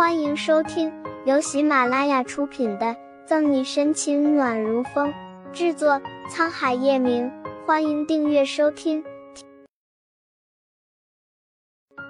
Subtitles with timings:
[0.00, 0.90] 欢迎收听
[1.26, 2.86] 由喜马拉雅出品的
[3.26, 5.12] 《赠你深情暖如风》，
[5.52, 7.30] 制作沧海夜明。
[7.66, 9.04] 欢迎订阅收听。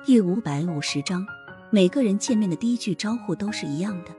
[0.04, 1.26] 第五百五十章，
[1.72, 4.14] 每个人见面的第一句招呼都是一样的。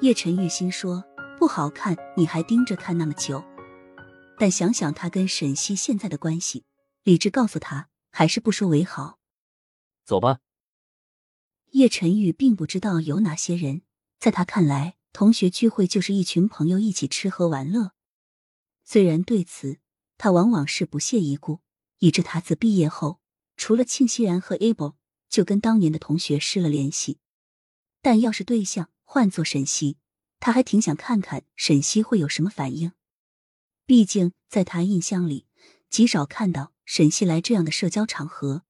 [0.00, 1.04] 叶晨玉心说
[1.38, 3.44] ：“不好看，你还盯着看那么久。”
[4.40, 6.64] 但想想他跟沈西现在的关系，
[7.04, 9.18] 理智告诉他，还是不说为好。
[10.06, 10.38] 走吧。
[11.70, 13.82] 叶晨玉并不知道有哪些人，
[14.18, 17.92] 在他看来，同学聚会就是一群朋友一起吃喝玩乐。
[18.84, 19.78] 虽然对此
[20.18, 21.60] 他往往是不屑一顾，
[21.98, 23.20] 以致他自毕业后，
[23.56, 24.94] 除了庆熙然和 Able，
[25.28, 27.18] 就跟当年的同学失了联系。
[28.02, 29.98] 但要是对象换做沈西，
[30.40, 32.92] 他还挺想看看沈西会有什么反应。
[33.86, 35.46] 毕竟在他印象里，
[35.88, 38.64] 极少看到沈西来这样的社交场合。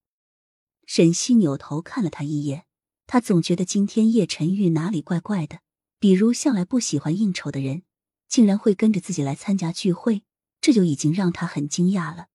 [0.85, 2.65] 沈西扭头看了他一眼。
[3.13, 5.59] 他总觉得今天叶晨玉哪里怪怪的，
[5.99, 7.83] 比如向来不喜欢应酬的人，
[8.29, 10.23] 竟然会跟着自己来参加聚会，
[10.61, 12.27] 这就已经让他很惊讶了。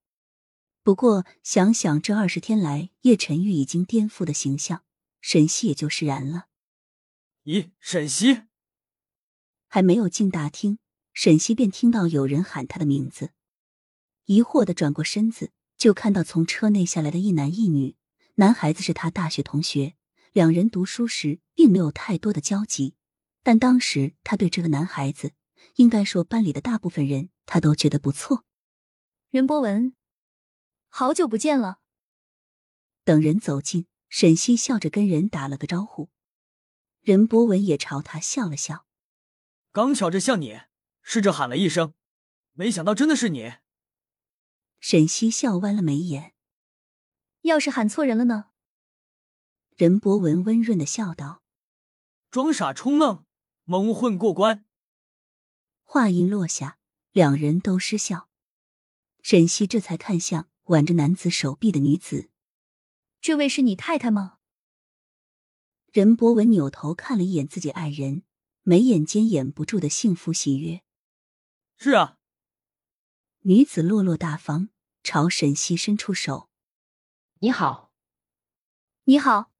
[0.82, 4.84] 不过想想这二十天来叶晨玉已经颠覆的形象，
[5.22, 6.48] 沈西也就释然了。
[7.44, 8.42] 咦，沈西
[9.66, 10.76] 还没有进大厅，
[11.14, 13.30] 沈西便听到有人喊他的名字，
[14.26, 17.96] 疑惑的转过身子，就看到从车内下来的一男一女，
[18.34, 19.94] 男孩子是他大学同学。
[20.36, 22.94] 两人读书时并没有太多的交集，
[23.42, 25.32] 但当时他对这个男孩子，
[25.76, 28.44] 应该说班里的大部分人，他都觉得不错。
[29.30, 29.94] 任博文，
[30.88, 31.78] 好久不见了。
[33.02, 36.10] 等人走近，沈西笑着跟人打了个招呼，
[37.00, 38.84] 任博文也朝他笑了笑。
[39.72, 40.60] 刚巧这像你，
[41.00, 41.94] 试着喊了一声，
[42.52, 43.54] 没想到真的是你。
[44.80, 46.34] 沈西笑弯了眉眼。
[47.40, 48.50] 要是喊错人了呢？
[49.76, 51.42] 任博文温润的笑道
[52.30, 53.26] ：“装傻充愣，
[53.64, 54.64] 蒙混过关。”
[55.84, 56.78] 话音落下，
[57.12, 58.30] 两人都失笑。
[59.20, 62.30] 沈西这才看向挽着男子手臂的女子
[63.20, 64.38] ：“这位是你太太吗？”
[65.92, 68.22] 任博文扭头看了一眼自己爱人，
[68.62, 70.82] 眉眼间掩不住的幸福喜悦。
[71.76, 72.16] “是啊。”
[73.44, 74.70] 女子落落大方，
[75.02, 76.48] 朝沈西伸出手
[77.40, 77.92] ：“你好，
[79.04, 79.52] 你好。”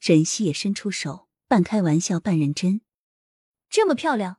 [0.00, 2.80] 沈西也伸出手，半开玩笑半认真。
[3.68, 4.38] 这么漂亮，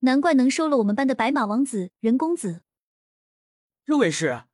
[0.00, 2.62] 难怪能收了我们班的白马王子任公子。
[3.84, 4.44] 这位是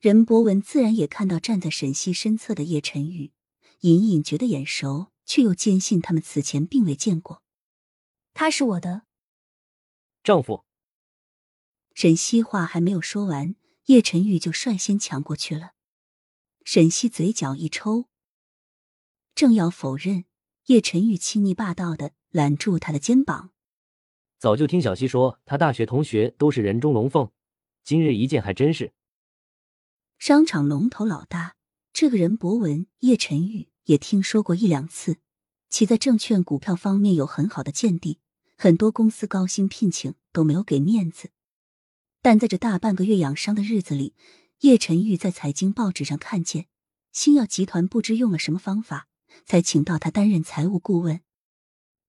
[0.00, 3.32] 任博文，自然也看到站在沈西身侧的叶晨宇，
[3.80, 7.42] 隐隐觉得眼熟，却又坚信他们此前并未见过。
[8.32, 9.02] 他是我的
[10.22, 10.64] 丈夫。
[11.94, 13.56] 沈西话还没有说完，
[13.86, 15.72] 叶晨宇就率先抢过去了。
[16.64, 18.07] 沈西嘴角一抽。
[19.38, 20.24] 正要否认，
[20.66, 23.52] 叶晨玉亲昵霸道的揽住他的肩膀。
[24.36, 27.30] 早就听小西说，他大学同学都是人中龙凤，
[27.84, 28.92] 今日一见还真是。
[30.18, 31.54] 商场龙头老大，
[31.92, 35.18] 这个人博文叶晨玉也听说过一两次，
[35.70, 38.18] 其在证券股票方面有很好的见地，
[38.56, 41.30] 很多公司高薪聘请都没有给面子。
[42.20, 44.16] 但在这大半个月养伤的日子里，
[44.62, 46.66] 叶晨玉在财经报纸上看见
[47.12, 49.06] 星耀集团不知用了什么方法。
[49.44, 51.20] 才请到他担任财务顾问。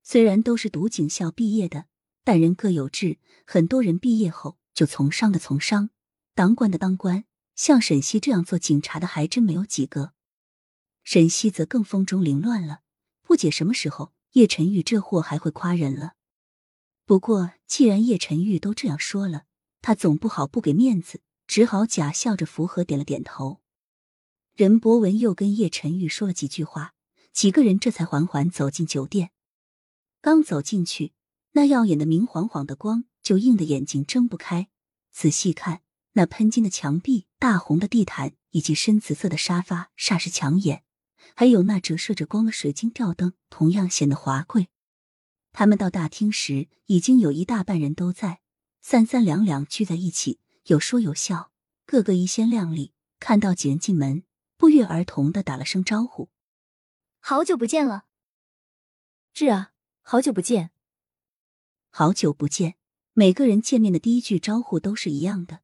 [0.03, 1.85] 虽然都是读警校毕业的，
[2.23, 3.19] 但人各有志。
[3.45, 5.89] 很多人毕业后就从商的从商，
[6.33, 7.25] 当官的当官。
[7.55, 10.13] 像沈西这样做警察的还真没有几个。
[11.03, 12.81] 沈西则更风中凌乱了，
[13.21, 16.13] 不解什么时候叶晨玉这货还会夸人了。
[17.05, 19.43] 不过既然叶晨玉都这样说了，
[19.81, 23.59] 他总不好不给面子，只好假笑着附和，点了点头。
[24.55, 26.93] 任博文又跟叶晨玉说了几句话。
[27.33, 29.31] 几个人这才缓缓走进酒店。
[30.21, 31.13] 刚走进去，
[31.53, 34.69] 那耀眼的明晃晃的光就映得眼睛睁不开。
[35.11, 35.81] 仔细看，
[36.13, 40.83] 那喷金的墙壁、大红的地毯以及深紫色的沙发，煞是抢眼。
[41.35, 44.67] 还有那折射着光的水晶吊灯，同样显得华贵。
[45.51, 48.41] 他们到大厅时，已经有一大半人都在，
[48.81, 51.51] 三三两两聚在一起，有说有笑，
[51.85, 52.93] 个个衣鲜亮丽。
[53.19, 54.23] 看到几人进门，
[54.57, 56.29] 不约而同的打了声招呼。
[57.29, 58.05] 好久不见了，
[59.35, 60.71] 是啊，好久不见，
[61.91, 62.73] 好久不见。
[63.13, 65.59] 每个人见面的第一句招呼都是一样的。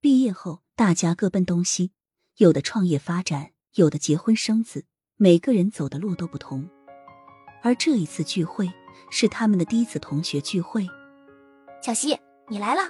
[0.00, 1.90] 毕业后，大家各奔东西，
[2.36, 4.84] 有的创业发展，有的结婚生子，
[5.16, 6.70] 每个人走的路都不同。
[7.64, 8.72] 而这一次聚会
[9.10, 10.86] 是他们的第一次同学聚会。
[11.82, 12.16] 小西，
[12.46, 12.82] 你来了。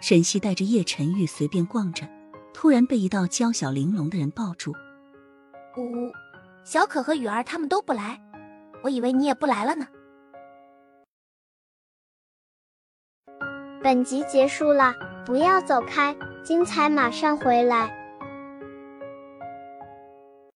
[0.00, 2.08] 沈西带着叶晨玉随便逛着，
[2.54, 4.72] 突然被一道娇小玲珑的人抱住。
[5.76, 6.23] 呜。
[6.64, 8.20] 小可和雨儿他们都不来，
[8.82, 9.86] 我以为你也不来了呢。
[13.82, 14.94] 本集结束了，
[15.26, 18.03] 不要走开，精彩马上回来。